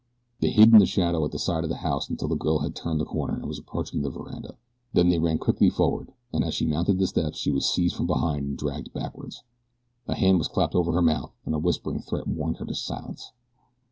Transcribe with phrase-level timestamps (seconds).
[0.39, 2.75] They hid in the shadow at the side of the house until the girl had
[2.75, 4.55] turned the corner and was approaching the veranda,
[4.93, 8.07] then they ran quickly forward and as she mounted the steps she was seized from
[8.07, 9.35] behind and dragged backward.
[10.07, 13.31] A hand was clapped over her mouth and a whispered threat warned her to silence.